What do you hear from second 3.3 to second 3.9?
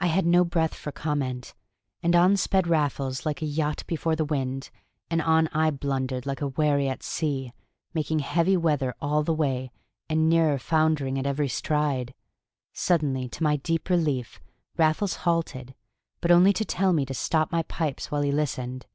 a yacht